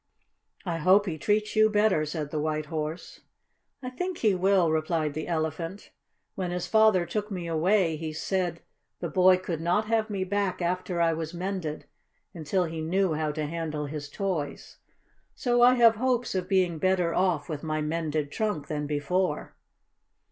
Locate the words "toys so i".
14.09-15.75